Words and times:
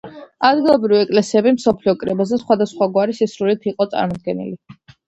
ადგილობრივი 0.47 0.97
ეკლესიები 1.07 1.53
მსოფლიო 1.59 1.95
კრებაზე 2.05 2.43
სხვადასხვაგვარი 2.45 3.19
სისრულით 3.21 3.73
იყო 3.75 3.93
წარმოდგენილი. 3.95 4.61